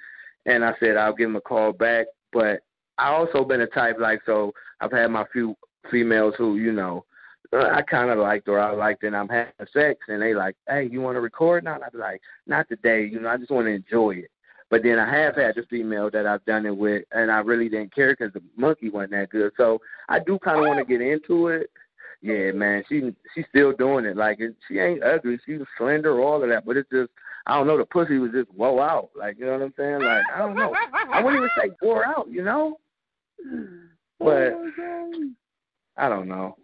And 0.46 0.66
I 0.66 0.74
said 0.80 0.98
I'll 0.98 1.16
give 1.16 1.30
him 1.30 1.36
a 1.36 1.42
call 1.42 1.72
back. 1.72 2.08
But 2.34 2.62
I 2.98 3.10
also 3.10 3.44
been 3.46 3.62
a 3.62 3.68
type 3.68 3.98
like 4.00 4.22
so. 4.26 4.54
I've 4.80 4.92
had 4.92 5.08
my 5.12 5.26
few 5.32 5.56
females 5.90 6.34
who 6.38 6.58
you 6.58 6.72
know 6.72 7.06
uh, 7.54 7.70
I 7.72 7.82
kind 7.82 8.10
of 8.10 8.20
liked 8.20 8.48
or 8.48 8.60
I 8.60 8.72
liked 8.72 9.04
and 9.04 9.16
I'm 9.16 9.28
having 9.28 9.54
sex 9.74 10.00
and 10.08 10.22
they 10.22 10.34
like, 10.34 10.56
hey, 10.68 10.88
you 10.92 11.02
want 11.02 11.16
to 11.16 11.22
record 11.22 11.64
now? 11.64 11.78
Be 11.92 11.98
like, 11.98 12.22
not 12.48 12.68
today. 12.70 13.06
You 13.06 13.20
know, 13.20 13.30
I 13.30 13.38
just 13.38 13.52
want 13.52 13.68
to 13.68 13.72
enjoy 13.72 14.12
it. 14.12 14.32
But 14.70 14.84
then 14.84 15.00
I 15.00 15.14
have 15.14 15.36
had 15.36 15.56
the 15.56 15.64
female 15.70 16.10
that 16.12 16.26
I've 16.26 16.46
done 16.46 16.66
it 16.66 16.76
with, 16.76 17.04
and 17.12 17.30
I 17.30 17.40
really 17.40 17.68
didn't 17.68 17.94
care 17.94 18.14
because 18.14 18.32
the 18.32 18.42
monkey 18.56 18.90
wasn't 18.90 19.12
that 19.12 19.30
good. 19.30 19.52
So 19.58 19.82
I 20.08 20.20
do 20.20 20.40
kind 20.40 20.60
of 20.60 20.66
want 20.66 20.80
to 20.80 20.86
get 20.86 21.02
into 21.02 21.48
it. 21.48 21.70
Yeah, 22.22 22.52
man, 22.52 22.84
she 22.88 23.14
she's 23.34 23.46
still 23.50 23.74
doing 23.74 24.06
it. 24.06 24.16
Like 24.16 24.40
it, 24.40 24.56
she 24.68 24.78
ain't 24.78 25.04
ugly, 25.04 25.40
she's 25.46 25.60
slender, 25.78 26.22
all 26.22 26.44
of 26.44 26.50
that. 26.50 26.66
But 26.66 26.78
it's 26.78 26.90
just 26.92 27.10
I 27.48 27.58
don't 27.58 27.68
know. 27.68 27.78
The 27.78 27.86
pussy 27.86 28.20
was 28.20 28.32
just 28.32 28.50
whoa 28.52 28.80
out. 28.80 29.10
Like 29.18 29.40
you 29.40 29.46
know 29.46 29.54
what 29.54 29.64
I'm 29.64 29.74
saying? 29.78 30.02
Like 30.02 30.24
I 30.34 30.40
don't 30.40 30.56
know. 30.56 30.74
I 31.12 31.22
wouldn't 31.22 31.44
even 31.44 31.50
say 31.60 31.72
wore 31.82 32.06
out. 32.06 32.28
You 32.30 32.44
know. 32.44 32.78
But 34.20 34.54
I 35.98 36.10
don't 36.10 36.28
know. 36.28 36.58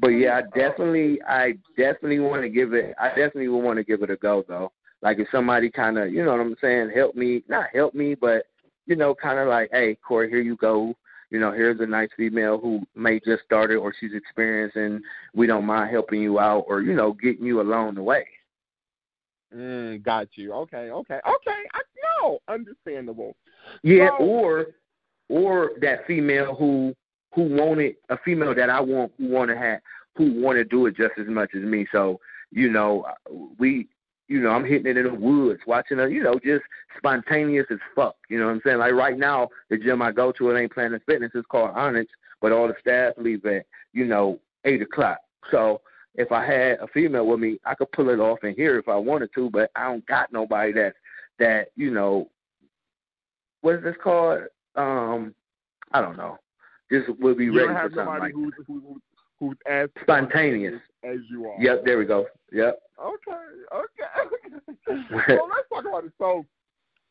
But 0.00 0.08
yeah, 0.08 0.36
I 0.38 0.58
definitely, 0.58 1.20
I 1.22 1.54
definitely 1.76 2.20
want 2.20 2.42
to 2.42 2.48
give 2.48 2.72
it. 2.72 2.94
I 3.00 3.08
definitely 3.08 3.48
would 3.48 3.64
want 3.64 3.78
to 3.78 3.84
give 3.84 4.02
it 4.02 4.10
a 4.10 4.16
go 4.16 4.44
though. 4.46 4.72
Like 5.02 5.18
if 5.18 5.28
somebody 5.32 5.70
kind 5.70 5.98
of, 5.98 6.12
you 6.12 6.24
know 6.24 6.32
what 6.32 6.40
I'm 6.40 6.56
saying, 6.60 6.90
help 6.94 7.14
me, 7.14 7.42
not 7.48 7.66
help 7.72 7.94
me, 7.94 8.14
but 8.14 8.44
you 8.86 8.96
know, 8.96 9.14
kind 9.14 9.38
of 9.38 9.48
like, 9.48 9.70
hey, 9.72 9.96
Corey, 10.06 10.28
here 10.28 10.40
you 10.40 10.56
go 10.56 10.94
you 11.30 11.38
know, 11.38 11.52
here's 11.52 11.80
a 11.80 11.86
nice 11.86 12.08
female 12.16 12.58
who 12.58 12.80
may 12.94 13.20
just 13.20 13.44
started 13.44 13.76
or 13.76 13.94
she's 13.98 14.14
experienced 14.14 14.76
and 14.76 15.02
we 15.34 15.46
don't 15.46 15.66
mind 15.66 15.90
helping 15.90 16.22
you 16.22 16.38
out 16.38 16.64
or, 16.66 16.80
you 16.80 16.94
know, 16.94 17.12
getting 17.12 17.44
you 17.44 17.60
along 17.60 17.94
the 17.94 18.02
way. 18.02 18.26
Mm, 19.54 20.02
got 20.02 20.28
you. 20.34 20.52
Okay, 20.52 20.90
okay, 20.90 21.20
okay. 21.26 21.62
I 21.74 21.82
know, 22.22 22.38
understandable. 22.48 23.34
Yeah, 23.82 24.08
so, 24.18 24.24
or 24.24 24.66
or 25.30 25.72
that 25.80 26.06
female 26.06 26.54
who 26.54 26.94
who 27.34 27.42
wanted 27.42 27.96
a 28.10 28.18
female 28.18 28.54
that 28.54 28.68
I 28.68 28.80
want 28.80 29.12
who 29.16 29.28
want 29.28 29.50
to 29.50 29.56
have 29.56 29.80
who 30.16 30.42
want 30.42 30.56
to 30.56 30.64
do 30.64 30.86
it 30.86 30.96
just 30.96 31.12
as 31.18 31.26
much 31.28 31.50
as 31.54 31.62
me. 31.62 31.86
So 31.92 32.20
you 32.50 32.70
know, 32.70 33.06
we 33.58 33.88
you 34.28 34.40
know, 34.40 34.50
I'm 34.50 34.64
hitting 34.64 34.86
it 34.86 34.96
in 34.96 35.04
the 35.04 35.14
woods, 35.14 35.60
watching 35.66 35.98
a, 35.98 36.08
you 36.08 36.22
know, 36.22 36.38
just 36.44 36.62
spontaneous 36.96 37.66
as 37.70 37.78
fuck. 37.94 38.16
You 38.28 38.38
know 38.38 38.46
what 38.46 38.52
I'm 38.52 38.60
saying? 38.64 38.78
Like 38.78 38.92
right 38.92 39.18
now, 39.18 39.48
the 39.70 39.78
gym 39.78 40.02
I 40.02 40.12
go 40.12 40.32
to, 40.32 40.50
it 40.50 40.60
ain't 40.60 40.72
Planet 40.72 41.02
Fitness. 41.06 41.32
It's 41.34 41.46
called 41.46 41.70
Onyx, 41.74 42.10
but 42.40 42.52
all 42.52 42.68
the 42.68 42.74
staff 42.80 43.14
leave 43.16 43.44
at, 43.46 43.64
you 43.92 44.04
know, 44.04 44.38
eight 44.64 44.82
o'clock. 44.82 45.18
So 45.50 45.80
if 46.14 46.30
I 46.30 46.44
had 46.44 46.78
a 46.80 46.88
female 46.88 47.26
with 47.26 47.40
me, 47.40 47.58
I 47.64 47.74
could 47.74 47.90
pull 47.92 48.10
it 48.10 48.20
off 48.20 48.44
in 48.44 48.54
here 48.54 48.78
if 48.78 48.88
I 48.88 48.96
wanted 48.96 49.30
to, 49.34 49.50
but 49.50 49.70
I 49.76 49.84
don't 49.84 50.06
got 50.06 50.32
nobody 50.32 50.72
that 50.72 50.94
that 51.38 51.68
you 51.76 51.90
know, 51.90 52.28
what 53.62 53.76
is 53.76 53.84
this 53.84 53.96
called? 54.02 54.42
Um, 54.74 55.34
I 55.92 56.00
don't 56.00 56.16
know. 56.16 56.38
Just 56.90 57.08
would 57.20 57.38
be 57.38 57.44
you 57.44 57.56
ready 57.56 57.72
for 57.72 57.94
something 57.94 58.18
like 58.18 58.32
who's, 58.32 58.52
who, 58.66 59.00
who's 59.40 59.56
as 59.68 59.88
spontaneous 60.02 60.80
as 61.04 61.18
you 61.30 61.46
are. 61.46 61.60
Yep, 61.60 61.84
there 61.84 61.98
we 61.98 62.04
go. 62.04 62.26
Yep. 62.52 62.78
Okay, 63.00 63.32
okay. 63.74 64.74
so 64.86 65.48
let's 65.48 65.68
talk 65.72 65.84
about 65.86 66.04
it. 66.04 66.12
So 66.18 66.44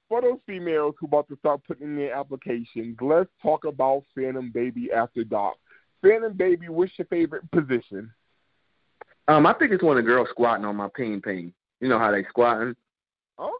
for 0.09 0.21
those 0.21 0.39
females 0.45 0.95
who 0.99 1.07
about 1.07 1.27
to 1.29 1.37
start 1.37 1.61
putting 1.65 1.87
in 1.87 1.95
their 1.95 2.13
applications, 2.13 2.97
let's 3.01 3.29
talk 3.41 3.65
about 3.65 4.03
Phantom 4.15 4.51
Baby 4.53 4.89
After 4.91 5.23
Dark. 5.23 5.55
Phantom 6.01 6.33
Baby, 6.33 6.69
what's 6.69 6.91
your 6.97 7.07
favorite 7.07 7.49
position? 7.51 8.11
Um, 9.27 9.45
I 9.45 9.53
think 9.53 9.71
it's 9.71 9.83
when 9.83 9.97
a 9.97 10.01
girl 10.01 10.25
squatting 10.29 10.65
on 10.65 10.75
my 10.75 10.87
peen 10.95 11.21
peen. 11.21 11.53
You 11.81 11.89
know 11.89 11.99
how 11.99 12.11
they 12.11 12.23
squatting? 12.29 12.75
Okay. 13.39 13.53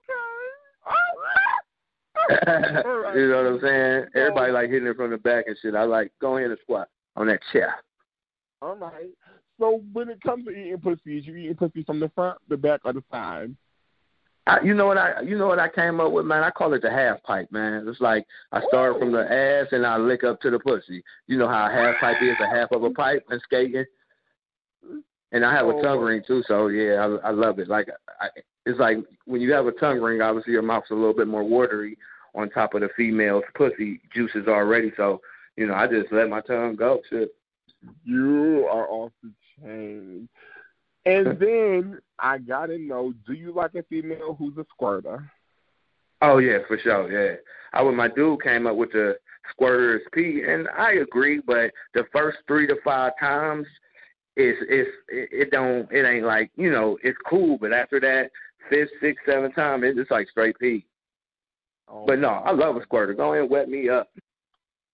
All 2.30 2.98
right. 2.98 3.16
you 3.16 3.30
know 3.30 3.44
what 3.44 3.54
I'm 3.54 3.60
saying? 3.62 4.06
Everybody 4.16 4.52
like 4.52 4.70
hitting 4.70 4.88
it 4.88 4.98
from 4.98 5.12
the 5.12 5.18
back 5.18 5.46
and 5.48 5.58
shit. 5.62 5.76
I 5.76 5.84
like 5.84 6.12
go 6.20 6.38
ahead 6.38 6.50
and 6.50 6.60
squat 6.62 6.90
on 7.16 7.28
that 7.28 7.40
chair. 7.54 7.76
All 8.62 8.76
right. 8.76 9.10
So 9.60 9.82
when 9.94 10.10
it 10.10 10.22
comes 10.22 10.46
to 10.46 10.52
eating 10.52 10.80
pussy, 10.80 11.02
you 11.06 11.36
eating 11.36 11.56
pussy 11.56 11.84
from 11.84 12.00
the 12.00 12.10
front, 12.10 12.38
the 12.48 12.58
back, 12.58 12.82
or 12.86 12.94
the 12.94 13.04
side? 13.12 13.56
I, 14.48 14.62
you 14.64 14.74
know 14.74 14.86
what 14.86 14.98
I 14.98 15.22
you 15.22 15.38
know 15.38 15.48
what 15.48 15.60
I 15.60 15.68
came 15.68 16.00
up 16.00 16.12
with, 16.12 16.26
man. 16.26 16.44
I 16.44 16.52
call 16.52 16.74
it 16.74 16.82
the 16.82 16.90
half 16.90 17.22
pipe, 17.24 17.52
man. 17.52 17.86
It's 17.88 18.00
like 18.00 18.26
I 18.54 18.62
start 18.68 18.96
Ooh. 18.96 19.00
from 19.00 19.12
the 19.12 19.30
ass 19.30 19.68
and 19.72 19.86
I 19.86 19.98
lick 19.98 20.24
up 20.24 20.40
to 20.42 20.50
the 20.50 20.60
pussy. 20.60 21.04
You 21.28 21.38
know 21.38 21.50
how 21.50 21.68
a 21.68 21.72
half 21.72 22.00
pipe 22.00 22.22
is, 22.22 22.38
a 22.40 22.48
half 22.48 22.72
of 22.72 22.84
a 22.84 22.90
pipe 22.92 23.26
and 23.30 23.42
skating. 23.42 23.86
And 25.34 25.44
I 25.44 25.54
have 25.54 25.66
Oh. 25.66 25.78
a 25.78 25.84
tongue 25.84 26.00
oh. 26.00 26.04
ring 26.04 26.24
too, 26.26 26.44
so 26.48 26.68
yeah, 26.68 27.18
I, 27.24 27.28
I 27.28 27.32
love 27.32 27.60
it. 27.60 27.68
Like 27.68 27.90
I, 28.22 28.30
it's 28.66 28.80
like 28.80 29.00
when 29.26 29.42
you 29.42 29.52
have 29.52 29.68
a 29.68 29.74
tongue 29.74 30.00
ring, 30.00 30.22
obviously 30.22 30.54
your 30.54 30.62
mouth's 30.62 30.92
a 30.92 30.96
little 30.96 31.14
bit 31.14 31.28
more 31.28 31.44
watery 31.44 31.98
on 32.34 32.50
top 32.50 32.74
of 32.74 32.82
the 32.82 32.90
female's 32.96 33.44
pussy 33.54 34.00
juices 34.14 34.48
already. 34.48 34.94
So 34.96 35.20
you 35.58 35.68
know, 35.68 35.74
I 35.74 35.88
just 35.88 36.12
let 36.14 36.30
my 36.30 36.40
tongue 36.40 36.78
go. 36.78 37.02
Shit. 37.10 37.32
You 38.04 38.68
are 38.72 38.88
off 38.90 39.12
the 39.24 39.32
chain. 39.60 40.30
And 41.06 41.40
then 41.40 42.00
I 42.20 42.38
gotta 42.38 42.78
know, 42.78 43.14
do 43.26 43.34
you 43.34 43.54
like 43.54 43.76
a 43.76 43.84
female 43.84 44.36
who's 44.38 44.58
a 44.58 44.66
squirter? 44.74 45.32
Oh 46.22 46.40
yeah, 46.40 46.60
for 46.68 46.78
sure. 46.80 47.12
Yeah, 47.12 47.38
I 47.74 47.82
when 47.84 47.96
my 47.96 48.08
dude 48.08 48.42
came 48.42 48.68
up 48.68 48.76
with 48.76 48.92
the 48.92 49.18
squirters 49.60 50.00
P, 50.14 50.44
and 50.48 50.68
I 50.78 50.94
agree. 50.94 51.40
But 51.46 51.72
the 51.94 52.06
first 52.12 52.40
three 52.48 52.68
to 52.68 52.76
five 52.84 53.14
times, 53.20 53.68
it's 54.36 54.58
it's 54.70 54.90
it, 55.10 55.30
it 55.32 55.52
don't 55.52 55.90
it 55.92 56.06
ain't 56.06 56.26
like 56.26 56.52
you 56.56 56.72
know 56.72 56.98
it's 57.04 57.18
cool. 57.30 57.58
But 57.60 57.72
after 57.72 58.00
that 58.00 58.32
fifth, 58.70 58.90
sixth, 59.00 59.24
seventh 59.28 59.56
time, 59.56 59.84
it's 59.84 59.98
just 59.98 60.12
like 60.12 60.30
straight 60.30 60.58
P. 60.60 60.86
Oh, 61.88 62.06
But 62.06 62.20
no, 62.20 62.30
I 62.30 62.52
love 62.52 62.76
a 62.76 62.82
squirter. 62.82 63.14
Go 63.14 63.32
ahead 63.32 63.44
and 63.44 63.52
wet 63.52 63.70
me 63.70 63.88
up. 63.88 64.10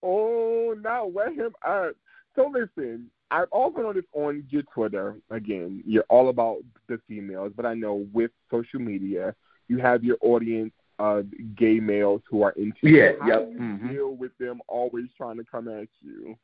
Oh, 0.03 0.75
now 0.79 1.05
wet 1.07 1.33
him 1.33 1.53
up. 1.65 1.95
So 2.35 2.51
listen, 2.51 3.09
I've 3.31 3.49
also 3.51 3.81
noticed 3.81 4.07
on 4.13 4.43
your 4.49 4.63
Twitter, 4.73 5.15
again, 5.29 5.83
you're 5.85 6.05
all 6.09 6.29
about 6.29 6.57
the 6.87 6.99
females, 7.07 7.51
but 7.55 7.65
I 7.65 7.73
know 7.73 8.05
with 8.13 8.31
social 8.51 8.79
media, 8.79 9.35
you 9.67 9.77
have 9.79 10.03
your 10.03 10.17
audience 10.21 10.73
of 10.99 11.25
gay 11.55 11.79
males 11.79 12.21
who 12.29 12.43
are 12.43 12.51
into 12.51 12.77
Yeah, 12.83 13.11
you. 13.11 13.17
How 13.21 13.27
yep, 13.27 13.45
do 13.47 13.53
you 13.53 13.59
mhm. 13.59 13.89
deal 13.91 14.15
with 14.15 14.37
them 14.37 14.61
always 14.67 15.05
trying 15.17 15.37
to 15.37 15.43
come 15.43 15.67
at 15.67 15.87
you? 16.01 16.35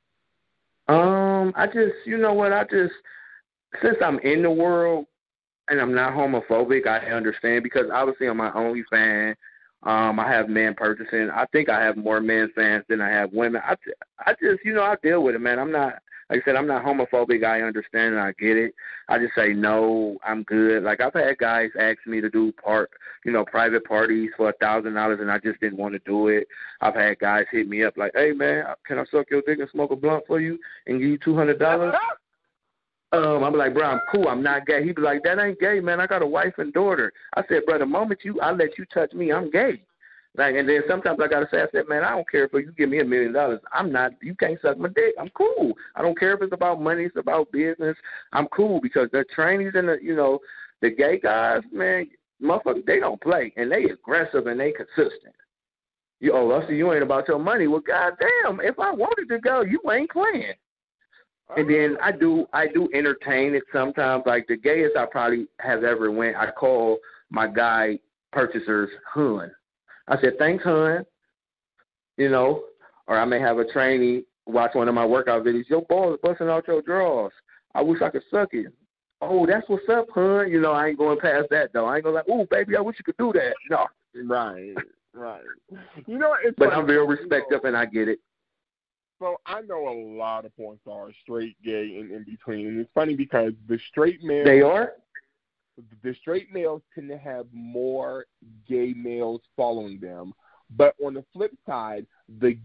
Um, 0.87 1.53
I 1.55 1.67
just, 1.67 1.93
you 2.05 2.17
know 2.17 2.33
what, 2.33 2.51
I 2.51 2.63
just, 2.63 2.93
since 3.83 3.97
I'm 4.03 4.17
in 4.19 4.41
the 4.41 4.49
world 4.49 5.05
and 5.69 5.79
I'm 5.79 5.93
not 5.93 6.13
homophobic, 6.13 6.87
I 6.87 6.97
understand 7.11 7.63
because 7.63 7.91
obviously 7.93 8.27
on 8.27 8.37
my 8.37 8.49
OnlyFans, 8.51 9.35
um, 9.83 10.19
I 10.19 10.27
have 10.29 10.49
men 10.49 10.75
purchasing. 10.75 11.29
I 11.29 11.45
think 11.51 11.69
I 11.69 11.81
have 11.81 11.95
more 11.95 12.19
men 12.19 12.51
fans 12.55 12.83
than 12.89 12.99
I 12.99 13.09
have 13.09 13.31
women. 13.31 13.61
I, 13.65 13.75
I 14.25 14.33
just, 14.33 14.65
you 14.65 14.73
know, 14.73 14.83
I 14.83 14.95
deal 15.01 15.23
with 15.23 15.35
it, 15.35 15.39
man. 15.39 15.57
I'm 15.57 15.71
not, 15.71 15.99
like 16.29 16.41
I 16.41 16.45
said, 16.45 16.55
I'm 16.57 16.67
not 16.67 16.83
homophobic. 16.83 17.45
I 17.45 17.61
understand 17.61 18.15
and 18.15 18.19
I 18.19 18.33
get 18.33 18.57
it. 18.57 18.73
I 19.07 19.17
just 19.17 19.33
say 19.35 19.53
no, 19.53 20.17
I'm 20.23 20.43
good. 20.43 20.83
Like 20.83 20.99
I've 20.99 21.13
had 21.13 21.37
guys 21.37 21.69
ask 21.79 21.97
me 22.05 22.19
to 22.19 22.29
do 22.29 22.51
part, 22.51 22.91
you 23.25 23.31
know, 23.31 23.45
private 23.45 23.85
parties 23.85 24.31
for 24.35 24.49
a 24.49 24.53
thousand 24.53 24.93
dollars, 24.93 25.19
and 25.21 25.31
I 25.31 25.39
just 25.39 25.59
didn't 25.61 25.79
want 25.79 25.93
to 25.93 25.99
do 25.99 26.27
it. 26.27 26.47
I've 26.81 26.95
had 26.95 27.17
guys 27.19 27.45
hit 27.51 27.67
me 27.67 27.83
up 27.83 27.97
like, 27.97 28.11
"Hey 28.13 28.31
man, 28.33 28.65
can 28.85 28.99
I 28.99 29.05
suck 29.05 29.31
your 29.31 29.41
dick 29.41 29.59
and 29.59 29.69
smoke 29.71 29.91
a 29.91 29.95
blunt 29.95 30.25
for 30.27 30.39
you 30.39 30.59
and 30.85 30.99
give 30.99 31.09
you 31.09 31.17
two 31.17 31.35
hundred 31.35 31.57
dollars?" 31.57 31.95
Um, 33.11 33.43
I'm 33.43 33.55
like, 33.55 33.73
bro, 33.73 33.85
I'm 33.85 34.01
cool. 34.11 34.27
I'm 34.27 34.43
not 34.43 34.67
gay. 34.67 34.83
He 34.85 34.91
be 34.91 35.01
like, 35.01 35.23
that 35.23 35.39
ain't 35.39 35.59
gay, 35.59 35.79
man. 35.79 35.99
I 35.99 36.05
got 36.05 36.21
a 36.21 36.27
wife 36.27 36.53
and 36.57 36.71
daughter. 36.71 37.11
I 37.35 37.43
said, 37.47 37.65
bro, 37.65 37.79
the 37.79 37.85
moment 37.85 38.19
you, 38.23 38.39
I 38.39 38.51
let 38.51 38.77
you 38.77 38.85
touch 38.85 39.13
me, 39.13 39.31
I'm 39.31 39.49
gay. 39.49 39.81
Like, 40.37 40.55
and 40.55 40.69
then 40.69 40.83
sometimes 40.87 41.19
I 41.19 41.27
gotta 41.27 41.47
say, 41.51 41.61
I 41.61 41.67
said, 41.71 41.89
man, 41.89 42.03
I 42.03 42.11
don't 42.11 42.29
care 42.29 42.45
if 42.45 42.53
you 42.53 42.71
give 42.77 42.89
me 42.89 42.99
a 42.99 43.05
million 43.05 43.33
dollars. 43.33 43.59
I'm 43.73 43.91
not. 43.91 44.11
You 44.21 44.35
can't 44.35 44.59
suck 44.61 44.77
my 44.77 44.89
dick. 44.89 45.15
I'm 45.19 45.29
cool. 45.29 45.73
I 45.95 46.03
don't 46.03 46.17
care 46.17 46.33
if 46.33 46.41
it's 46.43 46.53
about 46.53 46.81
money. 46.81 47.03
It's 47.03 47.17
about 47.17 47.51
business. 47.51 47.97
I'm 48.31 48.47
cool 48.47 48.79
because 48.79 49.09
the 49.11 49.25
trainees 49.33 49.73
and 49.73 49.89
the, 49.89 49.97
you 50.01 50.15
know, 50.15 50.39
the 50.81 50.91
gay 50.91 51.19
guys, 51.19 51.61
man, 51.73 52.09
motherfuckers, 52.41 52.85
they 52.85 52.99
don't 52.99 53.19
play 53.19 53.51
and 53.57 53.71
they 53.71 53.85
aggressive 53.85 54.45
and 54.45 54.59
they 54.59 54.71
consistent. 54.71 55.35
You, 56.19 56.33
oh, 56.33 56.61
I 56.61 56.67
see 56.67 56.75
you 56.75 56.93
ain't 56.93 57.03
about 57.03 57.27
your 57.27 57.39
money. 57.39 57.67
Well, 57.67 57.81
goddamn, 57.81 58.59
if 58.61 58.77
I 58.79 58.91
wanted 58.91 59.29
to 59.29 59.39
go, 59.39 59.61
you 59.61 59.81
ain't 59.91 60.11
playing. 60.11 60.53
And 61.57 61.69
then 61.69 61.97
I 62.01 62.11
do 62.11 62.45
I 62.53 62.67
do 62.67 62.89
entertain 62.93 63.55
it 63.55 63.63
sometimes. 63.73 64.23
Like 64.25 64.47
the 64.47 64.57
gayest 64.57 64.95
I 64.95 65.05
probably 65.05 65.47
have 65.59 65.83
ever 65.83 66.11
went, 66.11 66.35
I 66.35 66.51
call 66.51 66.99
my 67.29 67.47
guy 67.47 67.99
purchasers 68.31 68.89
Hun. 69.11 69.51
I 70.07 70.19
said, 70.21 70.33
Thanks, 70.37 70.63
Hun. 70.63 71.05
You 72.17 72.29
know, 72.29 72.63
or 73.07 73.17
I 73.17 73.25
may 73.25 73.39
have 73.39 73.57
a 73.57 73.65
trainee 73.71 74.23
watch 74.49 74.75
one 74.75 74.87
of 74.87 74.95
my 74.95 75.05
workout 75.05 75.43
videos. 75.43 75.69
Your 75.69 75.83
balls 75.83 76.19
busting 76.23 76.49
out 76.49 76.67
your 76.67 76.81
drawers. 76.81 77.33
I 77.75 77.81
wish 77.81 78.01
I 78.01 78.09
could 78.09 78.23
suck 78.31 78.49
it. 78.53 78.73
Oh, 79.21 79.45
that's 79.45 79.67
what's 79.67 79.87
up, 79.89 80.07
Hun. 80.13 80.49
You 80.49 80.61
know, 80.61 80.71
I 80.71 80.87
ain't 80.87 80.97
going 80.97 81.19
past 81.19 81.47
that 81.51 81.71
though. 81.73 81.85
I 81.85 81.95
ain't 81.95 82.03
gonna 82.03 82.15
like, 82.15 82.25
oh, 82.29 82.47
baby, 82.49 82.75
I 82.75 82.81
wish 82.81 82.97
you 82.99 83.03
could 83.03 83.17
do 83.17 83.31
that. 83.33 83.53
No, 83.69 83.85
Right, 84.25 84.73
right. 85.13 85.41
You 86.07 86.17
know, 86.17 86.35
it's 86.43 86.55
but 86.57 86.69
funny, 86.69 86.81
I'm 86.81 86.87
real 86.87 87.03
you 87.03 87.07
know, 87.07 87.15
respectful 87.15 87.59
and 87.63 87.77
I 87.77 87.85
get 87.85 88.07
it. 88.07 88.19
So 89.19 89.35
I 89.45 89.61
know 89.61 89.89
a 89.89 89.97
lot 90.17 90.45
of 90.45 90.55
porn 90.55 90.79
stars, 90.81 91.13
straight, 91.21 91.55
gay, 91.63 91.97
and 91.99 92.11
in 92.11 92.23
between. 92.23 92.67
And 92.67 92.79
it's 92.79 92.89
funny 92.93 93.15
because 93.15 93.53
the 93.67 93.77
straight 93.89 94.23
males, 94.23 94.45
They 94.45 94.61
are. 94.61 94.93
the 96.03 96.15
straight 96.21 96.53
males 96.53 96.81
tend 96.95 97.09
to 97.09 97.17
have 97.17 97.45
more 97.51 98.25
gay 98.67 98.93
males 98.95 99.41
following 99.57 99.99
them. 99.99 100.33
But 100.75 100.95
on 101.03 101.15
the 101.15 101.25
flip 101.33 101.51
side, 101.65 102.05
the 102.39 102.57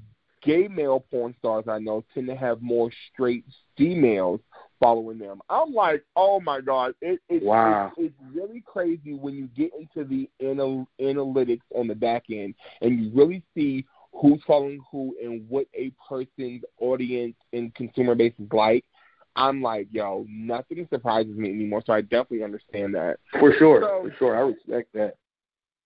gay 0.43 0.69
male 0.69 1.01
porn 1.11 1.35
stars 1.39 1.65
I 1.69 1.79
know 1.79 2.05
tend 2.15 2.27
to 2.29 2.37
have 2.37 2.61
more 2.63 2.91
straight 3.13 3.45
females 3.77 4.41
following 4.81 5.19
them. 5.19 5.41
I'm 5.49 5.73
like, 5.73 6.05
oh 6.17 6.39
my 6.41 6.61
god, 6.61 6.95
it, 7.01 7.19
it, 7.29 7.43
Wow. 7.43 7.93
it, 7.97 8.05
it's 8.05 8.15
really 8.35 8.63
crazy 8.67 9.15
when 9.15 9.35
you 9.35 9.49
get 9.57 9.73
into 9.75 10.07
the 10.07 10.29
anal, 10.41 10.87
analytics 11.01 11.63
on 11.75 11.89
the 11.89 11.95
back 11.95 12.25
end 12.31 12.55
and 12.83 13.01
you 13.03 13.11
really 13.15 13.43
see 13.57 13.87
who's 14.21 14.41
following 14.47 14.81
who 14.91 15.17
and 15.23 15.49
what 15.49 15.67
a 15.75 15.93
person's 16.09 16.63
audience 16.81 17.35
and 17.53 17.75
consumer 17.75 18.15
base 18.15 18.35
is 18.39 18.49
like. 18.53 18.85
I'm 19.37 19.61
like, 19.63 19.89
yo, 19.91 20.25
nothing 20.29 20.87
surprises 20.91 21.37
me 21.37 21.49
anymore. 21.51 21.83
So 21.85 21.93
I 21.93 22.03
definitely 22.03 22.45
understand 22.45 22.95
that. 22.95 23.19
For 23.41 23.53
sure. 23.59 23.81
So- 23.83 24.09
For 24.09 24.15
sure. 24.19 24.37
I 24.37 24.41
respect 24.41 24.93
that. 24.95 25.17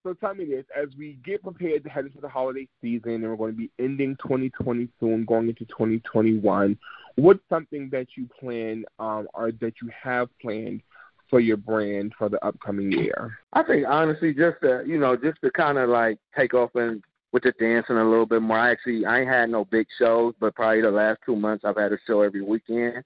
So 0.04 0.14
tell 0.14 0.34
me 0.34 0.44
this: 0.44 0.64
as 0.80 0.88
we 0.96 1.18
get 1.24 1.42
prepared 1.42 1.82
to 1.84 1.90
head 1.90 2.06
into 2.06 2.20
the 2.20 2.28
holiday 2.28 2.68
season, 2.80 3.14
and 3.14 3.28
we're 3.28 3.36
going 3.36 3.52
to 3.52 3.56
be 3.58 3.70
ending 3.78 4.16
2020 4.22 4.88
soon, 5.00 5.24
going 5.24 5.48
into 5.48 5.64
2021, 5.64 6.78
what's 7.16 7.40
something 7.48 7.88
that 7.90 8.06
you 8.16 8.28
plan 8.38 8.84
um, 9.00 9.26
or 9.34 9.50
that 9.60 9.74
you 9.82 9.90
have 10.00 10.28
planned 10.40 10.82
for 11.28 11.40
your 11.40 11.56
brand 11.56 12.12
for 12.16 12.28
the 12.28 12.42
upcoming 12.44 12.92
year? 12.92 13.38
I 13.52 13.62
think 13.64 13.86
honestly, 13.88 14.32
just 14.32 14.60
to 14.62 14.84
you 14.86 14.98
know, 14.98 15.16
just 15.16 15.40
to 15.42 15.50
kind 15.50 15.78
of 15.78 15.90
like 15.90 16.18
take 16.36 16.54
off 16.54 16.70
and 16.76 17.02
with 17.32 17.42
the 17.42 17.52
dancing 17.52 17.96
a 17.96 18.08
little 18.08 18.26
bit 18.26 18.42
more. 18.42 18.58
I 18.58 18.70
actually 18.70 19.04
I 19.04 19.20
ain't 19.20 19.28
had 19.28 19.50
no 19.50 19.64
big 19.64 19.86
shows, 19.98 20.34
but 20.40 20.54
probably 20.54 20.80
the 20.80 20.90
last 20.90 21.18
two 21.24 21.36
months 21.36 21.64
I've 21.64 21.76
had 21.76 21.92
a 21.92 21.98
show 22.06 22.22
every 22.22 22.42
weekend. 22.42 23.04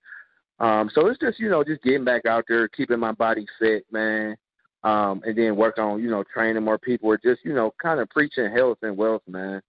Um, 0.60 0.90
so 0.94 1.06
it's 1.06 1.18
just 1.18 1.40
you 1.40 1.48
know 1.48 1.64
just 1.64 1.82
getting 1.82 2.04
back 2.04 2.26
out 2.26 2.44
there, 2.48 2.68
keeping 2.68 3.00
my 3.00 3.12
body 3.12 3.46
fit, 3.58 3.84
man, 3.90 4.36
um, 4.84 5.22
and 5.24 5.36
then 5.36 5.56
work 5.56 5.78
on 5.78 6.02
you 6.02 6.10
know 6.10 6.24
training 6.32 6.62
more 6.62 6.78
people 6.78 7.08
or 7.08 7.18
just 7.18 7.44
you 7.44 7.52
know 7.52 7.74
kind 7.82 8.00
of 8.00 8.08
preaching 8.10 8.50
health 8.50 8.78
and 8.82 8.96
wealth, 8.96 9.22
man. 9.26 9.60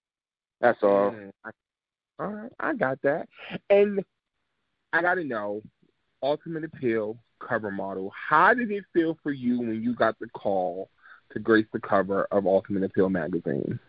That's 0.62 0.82
all. 0.84 1.16
All 2.20 2.28
right, 2.28 2.52
I 2.60 2.74
got 2.76 3.02
that. 3.02 3.28
And 3.72 4.04
I 4.94 5.02
got 5.02 5.16
to 5.16 5.24
know, 5.24 5.62
Ultimate 6.22 6.64
Appeal 6.64 7.18
cover 7.40 7.72
model. 7.72 8.12
How 8.30 8.54
did 8.54 8.72
it 8.72 8.84
feel 8.94 9.18
for 9.24 9.32
you 9.32 9.60
when 9.60 9.82
you 9.82 9.96
got 9.96 10.18
the 10.20 10.28
call 10.30 10.90
to 11.32 11.40
grace 11.40 11.66
the 11.74 11.80
cover 11.80 12.28
of 12.32 12.46
Ultimate 12.46 12.84
Appeal 12.84 13.10
magazine? 13.10 13.80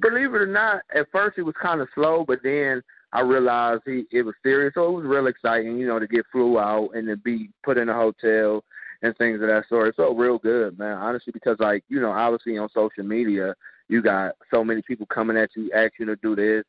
Believe 0.00 0.34
it 0.34 0.42
or 0.42 0.46
not, 0.46 0.82
at 0.94 1.10
first 1.10 1.38
it 1.38 1.42
was 1.42 1.54
kind 1.60 1.80
of 1.80 1.88
slow, 1.94 2.24
but 2.26 2.40
then 2.42 2.82
I 3.12 3.20
realized 3.20 3.82
he 3.86 4.04
it 4.10 4.22
was 4.22 4.34
serious, 4.42 4.74
so 4.74 4.88
it 4.88 4.92
was 4.92 5.06
real 5.06 5.26
exciting, 5.26 5.78
you 5.78 5.86
know, 5.86 5.98
to 5.98 6.06
get 6.06 6.26
flew 6.30 6.58
out 6.58 6.90
and 6.94 7.08
to 7.08 7.16
be 7.16 7.50
put 7.62 7.78
in 7.78 7.88
a 7.88 7.94
hotel 7.94 8.62
and 9.02 9.16
things 9.16 9.40
of 9.40 9.48
that 9.48 9.64
sort. 9.68 9.88
It 9.88 9.96
felt 9.96 10.16
real 10.16 10.38
good, 10.38 10.78
man. 10.78 10.98
Honestly, 10.98 11.32
because 11.32 11.56
like 11.58 11.84
you 11.88 12.00
know, 12.00 12.12
obviously 12.12 12.58
on 12.58 12.68
social 12.74 13.04
media, 13.04 13.54
you 13.88 14.02
got 14.02 14.34
so 14.50 14.62
many 14.62 14.82
people 14.82 15.06
coming 15.06 15.36
at 15.36 15.50
you, 15.56 15.70
asking 15.72 16.06
to 16.06 16.16
do 16.16 16.36
this, 16.36 16.64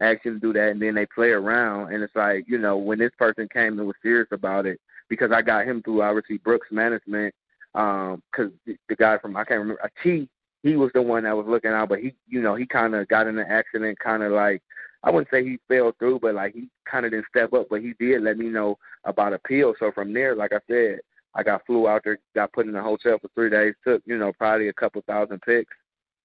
asking 0.00 0.34
to 0.34 0.40
do 0.40 0.52
that, 0.54 0.70
and 0.70 0.82
then 0.82 0.94
they 0.94 1.06
play 1.06 1.30
around, 1.30 1.92
and 1.92 2.02
it's 2.02 2.16
like 2.16 2.44
you 2.48 2.58
know, 2.58 2.76
when 2.76 2.98
this 2.98 3.12
person 3.16 3.48
came 3.52 3.78
and 3.78 3.86
was 3.86 3.96
serious 4.02 4.28
about 4.32 4.66
it, 4.66 4.80
because 5.08 5.30
I 5.32 5.42
got 5.42 5.66
him 5.66 5.82
through 5.82 6.02
obviously 6.02 6.38
Brooks 6.38 6.68
Management, 6.72 7.34
um, 7.74 8.22
because 8.32 8.52
the, 8.66 8.76
the 8.88 8.96
guy 8.96 9.18
from 9.18 9.36
I 9.36 9.44
can't 9.44 9.60
remember 9.60 9.80
a 9.82 10.02
T 10.02 10.28
he 10.64 10.76
was 10.76 10.90
the 10.94 11.02
one 11.02 11.24
that 11.24 11.36
was 11.36 11.46
looking 11.46 11.72
out, 11.72 11.90
but 11.90 12.00
he, 12.00 12.14
you 12.26 12.40
know, 12.40 12.54
he 12.54 12.66
kind 12.66 12.94
of 12.94 13.06
got 13.08 13.26
in 13.26 13.38
an 13.38 13.46
accident, 13.46 13.98
kind 13.98 14.22
of 14.22 14.32
like 14.32 14.62
I 15.02 15.10
wouldn't 15.10 15.28
say 15.30 15.44
he 15.44 15.58
fell 15.68 15.92
through, 15.98 16.20
but 16.20 16.34
like 16.34 16.54
he 16.54 16.70
kind 16.90 17.04
of 17.04 17.12
didn't 17.12 17.26
step 17.28 17.52
up, 17.52 17.66
but 17.68 17.82
he 17.82 17.92
did 18.00 18.22
let 18.22 18.38
me 18.38 18.46
know 18.46 18.78
about 19.04 19.34
appeal. 19.34 19.74
So 19.78 19.92
from 19.92 20.14
there, 20.14 20.34
like 20.34 20.52
I 20.54 20.60
said, 20.66 21.00
I 21.34 21.42
got 21.42 21.66
flew 21.66 21.86
out 21.86 22.00
there, 22.04 22.18
got 22.34 22.54
put 22.54 22.66
in 22.66 22.74
a 22.74 22.82
hotel 22.82 23.18
for 23.20 23.28
three 23.34 23.50
days, 23.50 23.74
took 23.84 24.02
you 24.06 24.16
know 24.16 24.32
probably 24.32 24.68
a 24.68 24.72
couple 24.72 25.02
thousand 25.06 25.42
pics, 25.42 25.74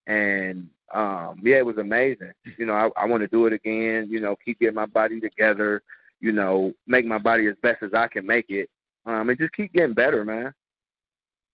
and 0.07 0.69
um 0.95 1.41
yeah, 1.43 1.57
it 1.57 1.65
was 1.65 1.77
amazing. 1.77 2.31
You 2.57 2.65
know, 2.65 2.73
I, 2.73 2.89
I 2.95 3.05
want 3.05 3.21
to 3.21 3.27
do 3.27 3.45
it 3.45 3.51
again. 3.51 4.07
You 4.09 4.21
know, 4.21 4.37
keep 4.43 4.59
getting 4.59 4.75
my 4.75 4.85
body 4.85 5.19
together. 5.19 5.81
You 6.21 6.31
know, 6.31 6.73
make 6.87 7.05
my 7.05 7.17
body 7.17 7.47
as 7.47 7.55
best 7.61 7.83
as 7.83 7.93
I 7.93 8.07
can 8.07 8.25
make 8.25 8.49
it, 8.49 8.69
um, 9.05 9.29
and 9.29 9.37
just 9.37 9.53
keep 9.53 9.73
getting 9.73 9.93
better, 9.93 10.23
man. 10.23 10.53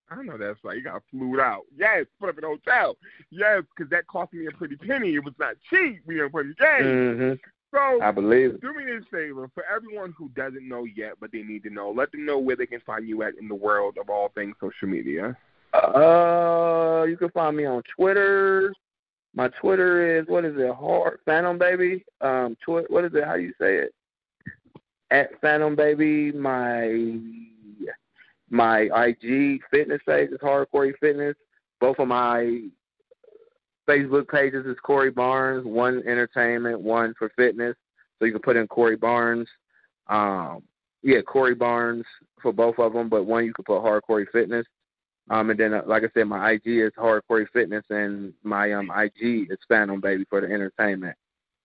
I 0.10 0.22
know 0.22 0.38
that's 0.38 0.64
right. 0.64 0.78
You 0.78 0.84
got 0.84 1.02
flued 1.10 1.40
out. 1.40 1.64
Yes, 1.76 2.06
put 2.20 2.30
up 2.30 2.38
in 2.38 2.44
a 2.44 2.48
hotel. 2.48 2.96
Yes, 3.32 3.64
because 3.76 3.90
that 3.90 4.06
cost 4.08 4.34
me 4.34 4.46
a 4.46 4.52
pretty 4.52 4.76
penny. 4.76 5.16
It 5.16 5.24
was 5.24 5.34
not 5.40 5.56
cheap 5.70 6.06
being 6.08 6.30
put 6.30 6.46
in 6.46 6.56
the 6.58 6.64
game. 6.64 7.18
hmm 7.18 7.34
So 7.76 8.02
I 8.02 8.12
believe 8.12 8.62
do 8.62 8.74
me 8.74 8.86
this 8.86 9.04
favor 9.12 9.50
for 9.54 9.64
everyone 9.66 10.14
who 10.18 10.30
doesn't 10.30 10.68
know 10.68 10.86
yet, 10.96 11.14
but 11.20 11.32
they 11.32 11.42
need 11.42 11.64
to 11.64 11.70
know. 11.70 11.92
Let 11.92 12.12
them 12.12 12.26
know 12.26 12.38
where 12.38 12.56
they 12.56 12.68
can 12.68 12.82
find 12.82 13.08
you 13.08 13.24
at 13.24 13.34
in 13.40 13.48
the 13.48 13.56
world 13.56 13.98
of 14.00 14.10
all 14.10 14.30
things 14.36 14.56
social 14.62 14.88
media. 14.88 15.36
Uh, 15.74 17.06
you 17.10 17.18
can 17.18 17.30
find 17.32 17.58
me 17.58 17.66
on 17.66 17.82
Twitter. 17.96 18.74
My 19.34 19.50
Twitter 19.50 20.18
is 20.20 20.28
what 20.28 20.46
is 20.46 20.56
it? 20.58 20.74
Hard 20.74 21.20
Phantom 21.26 21.58
Baby. 21.58 22.06
Um, 22.22 22.56
twi- 22.64 22.86
what 22.88 23.04
is 23.06 23.14
it? 23.16 23.26
How 23.26 23.36
you 23.36 23.54
say 23.60 23.78
it? 23.78 23.94
At 25.12 25.42
Phantom 25.42 25.76
Baby. 25.76 26.32
My 26.32 27.20
my 28.50 28.82
IG 28.82 29.62
fitness 29.72 30.02
page 30.08 30.30
is 30.32 30.40
Hardcore 30.40 30.94
Fitness. 31.00 31.36
Both 31.80 32.00
of 32.00 32.08
my 32.08 32.62
Facebook 33.88 34.28
pages 34.28 34.66
is 34.66 34.78
Corey 34.84 35.12
Barnes. 35.12 35.66
One 35.66 35.98
entertainment, 36.08 36.80
one 36.80 37.14
for 37.18 37.30
fitness. 37.36 37.76
So 38.20 38.26
you 38.26 38.32
can 38.32 38.42
put 38.42 38.56
in 38.56 38.68
Corey 38.68 38.96
Barnes. 38.96 39.48
Um, 40.08 40.64
yeah, 41.02 41.22
Corey 41.22 41.56
Barnes 41.56 42.06
for 42.42 42.52
both 42.52 42.80
of 42.80 42.94
them, 42.94 43.10
but 43.10 43.24
one 43.24 43.46
you 43.46 43.54
can 43.54 43.66
put 43.66 43.82
Hardcore 43.82 44.26
Fitness. 44.32 44.66
Um, 45.30 45.50
and 45.50 45.60
then, 45.60 45.74
uh, 45.74 45.82
like 45.88 46.04
I 46.04 46.08
said, 46.14 46.26
my 46.26 46.52
IG 46.52 46.68
is 46.68 46.92
Hardcore 46.98 47.48
Fitness, 47.52 47.84
and 47.90 48.34
my 48.44 48.74
um 48.74 48.92
IG 48.92 49.52
is 49.52 49.58
Phantom 49.68 50.00
Baby 50.00 50.26
for 50.30 50.42
the 50.42 50.48
entertainment. 50.48 51.16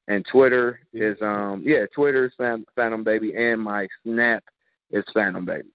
And 0.08 0.26
Twitter 0.30 0.80
is 0.92 1.16
um 1.20 1.62
yeah, 1.64 1.84
Twitter 1.94 2.26
is 2.26 2.62
Phantom 2.75 3.04
Baby, 3.04 3.34
and 3.37 3.60
my 3.60 3.87
Snap 4.02 4.42
is 4.90 5.04
Phantom 5.12 5.44
Baby. 5.44 5.68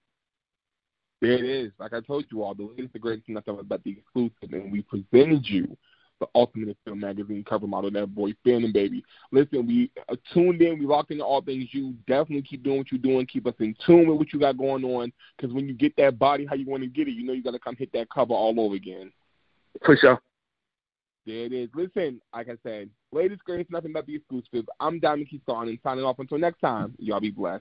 There 1.20 1.32
it 1.32 1.44
is. 1.44 1.72
Like 1.78 1.92
I 1.94 2.00
told 2.00 2.26
you 2.30 2.42
all, 2.42 2.54
the 2.54 2.64
latest, 2.64 2.92
the 2.92 2.98
greatest, 2.98 3.28
and 3.28 3.36
nothing 3.36 3.58
but 3.66 3.82
the 3.84 3.92
exclusive, 3.92 4.52
and 4.52 4.70
we 4.70 4.82
presented 4.82 5.46
you 5.46 5.76
the 6.20 6.26
Ultimate 6.34 6.76
Film 6.84 7.00
Magazine 7.00 7.44
cover 7.44 7.66
model, 7.66 7.90
that 7.90 8.14
boy 8.14 8.32
Phantom 8.44 8.72
Baby. 8.72 9.04
Listen, 9.32 9.66
we 9.66 9.90
uh, 10.08 10.16
tuned 10.32 10.62
in, 10.62 10.78
we 10.78 10.86
locked 10.86 11.10
into 11.10 11.24
all 11.24 11.42
things 11.42 11.68
you. 11.72 11.94
Definitely 12.06 12.42
keep 12.42 12.62
doing 12.62 12.78
what 12.78 12.90
you're 12.90 12.98
doing. 12.98 13.26
Keep 13.26 13.46
us 13.46 13.54
in 13.58 13.74
tune 13.84 14.08
with 14.08 14.18
what 14.18 14.32
you 14.32 14.40
got 14.40 14.56
going 14.56 14.84
on, 14.84 15.12
because 15.36 15.54
when 15.54 15.66
you 15.66 15.74
get 15.74 15.96
that 15.96 16.18
body 16.18 16.46
how 16.46 16.54
you 16.54 16.66
want 16.66 16.82
to 16.82 16.88
get 16.88 17.08
it, 17.08 17.12
you 17.12 17.24
know 17.24 17.32
you 17.32 17.42
got 17.42 17.52
to 17.52 17.58
come 17.58 17.76
hit 17.76 17.92
that 17.92 18.08
cover 18.10 18.34
all 18.34 18.58
over 18.58 18.74
again. 18.74 19.12
For 19.84 19.96
sure. 19.96 20.20
There 21.26 21.44
it 21.44 21.52
is. 21.52 21.68
Listen, 21.74 22.20
like 22.32 22.48
I 22.48 22.56
said, 22.62 22.88
latest, 23.10 23.44
greatest, 23.44 23.70
nothing 23.70 23.92
but 23.92 24.06
the 24.06 24.14
exclusive. 24.16 24.68
I'm 24.78 25.00
Diamond 25.00 25.28
Keyshawn, 25.28 25.68
and 25.68 25.78
signing 25.82 26.04
off 26.04 26.18
until 26.18 26.38
next 26.38 26.60
time. 26.60 26.94
Y'all 26.98 27.20
be 27.20 27.30
blessed. 27.30 27.54